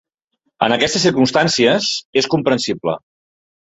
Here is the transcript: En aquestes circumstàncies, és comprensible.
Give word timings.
En 0.67 0.75
aquestes 0.77 1.03
circumstàncies, 1.07 1.91
és 2.23 2.31
comprensible. 2.35 2.97